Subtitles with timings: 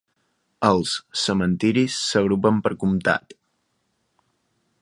[0.69, 3.37] Els cementiris s'agrupen per comtat.